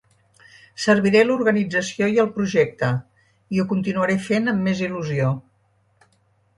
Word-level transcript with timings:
Serviré 0.85 1.21
l’organització 1.27 2.09
i 2.15 2.19
el 2.25 2.31
projecte, 2.39 2.91
i 3.59 3.63
ho 3.65 3.69
continuaré 3.75 4.19
fent 4.31 4.55
amb 4.57 4.69
més 4.71 4.85
il·lusió. 4.91 5.33